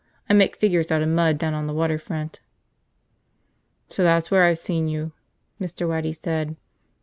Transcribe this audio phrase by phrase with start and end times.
[0.27, 2.39] I make figures out of mud down on the water front."
[3.89, 5.11] "So that's where I've seen you,"
[5.61, 5.87] Mr.
[5.87, 6.55] Waddy said.